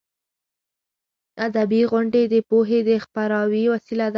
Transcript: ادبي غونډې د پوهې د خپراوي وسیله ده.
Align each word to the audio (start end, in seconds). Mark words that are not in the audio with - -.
ادبي 1.47 1.81
غونډې 1.91 2.23
د 2.33 2.35
پوهې 2.49 2.79
د 2.89 2.91
خپراوي 3.03 3.63
وسیله 3.73 4.07
ده. 4.09 4.09